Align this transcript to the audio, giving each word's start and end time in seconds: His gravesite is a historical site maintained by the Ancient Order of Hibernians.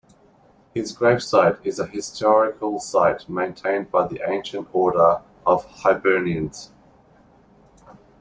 His 0.73 0.97
gravesite 0.97 1.63
is 1.63 1.77
a 1.77 1.85
historical 1.85 2.79
site 2.79 3.29
maintained 3.29 3.91
by 3.91 4.07
the 4.07 4.19
Ancient 4.27 4.67
Order 4.73 5.21
of 5.45 5.65
Hibernians. 5.65 6.71